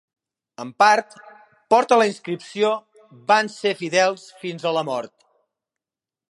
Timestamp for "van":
3.33-3.53